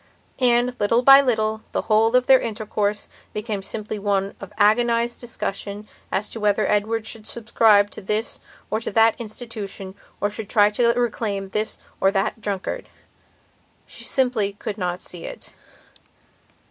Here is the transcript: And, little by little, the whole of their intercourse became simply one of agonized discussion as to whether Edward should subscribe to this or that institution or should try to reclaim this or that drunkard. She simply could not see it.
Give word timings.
And, 0.39 0.75
little 0.79 1.03
by 1.03 1.21
little, 1.21 1.61
the 1.73 1.83
whole 1.83 2.15
of 2.15 2.25
their 2.25 2.39
intercourse 2.39 3.07
became 3.33 3.61
simply 3.61 3.99
one 3.99 4.33
of 4.39 4.51
agonized 4.57 5.21
discussion 5.21 5.87
as 6.11 6.27
to 6.29 6.39
whether 6.39 6.65
Edward 6.65 7.05
should 7.05 7.27
subscribe 7.27 7.91
to 7.91 8.01
this 8.01 8.39
or 8.71 8.79
that 8.81 9.13
institution 9.21 9.93
or 10.19 10.31
should 10.31 10.49
try 10.49 10.71
to 10.71 10.87
reclaim 10.93 11.49
this 11.49 11.77
or 11.99 12.09
that 12.09 12.41
drunkard. 12.41 12.89
She 13.85 14.03
simply 14.03 14.53
could 14.53 14.79
not 14.79 15.03
see 15.03 15.25
it. 15.25 15.53